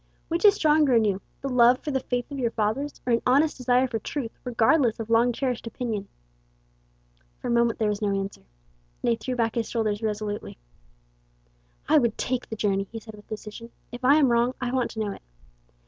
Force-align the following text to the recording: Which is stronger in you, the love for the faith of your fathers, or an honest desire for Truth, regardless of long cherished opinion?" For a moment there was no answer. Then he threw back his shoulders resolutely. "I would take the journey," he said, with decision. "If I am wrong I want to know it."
Which 0.29 0.45
is 0.45 0.55
stronger 0.55 0.95
in 0.95 1.05
you, 1.05 1.21
the 1.41 1.47
love 1.47 1.77
for 1.83 1.91
the 1.91 1.99
faith 1.99 2.31
of 2.31 2.39
your 2.39 2.49
fathers, 2.49 2.99
or 3.05 3.13
an 3.13 3.21
honest 3.23 3.55
desire 3.57 3.85
for 3.87 3.99
Truth, 3.99 4.31
regardless 4.43 4.99
of 4.99 5.11
long 5.11 5.31
cherished 5.31 5.67
opinion?" 5.67 6.07
For 7.37 7.49
a 7.49 7.51
moment 7.51 7.77
there 7.77 7.87
was 7.87 8.01
no 8.01 8.09
answer. 8.19 8.41
Then 9.03 9.11
he 9.11 9.15
threw 9.15 9.35
back 9.35 9.53
his 9.53 9.69
shoulders 9.69 10.01
resolutely. 10.01 10.57
"I 11.87 11.99
would 11.99 12.17
take 12.17 12.49
the 12.49 12.55
journey," 12.55 12.87
he 12.91 12.99
said, 12.99 13.13
with 13.13 13.27
decision. 13.27 13.69
"If 13.91 14.03
I 14.03 14.15
am 14.15 14.31
wrong 14.31 14.55
I 14.59 14.71
want 14.71 14.89
to 14.89 14.99
know 14.99 15.11
it." 15.11 15.21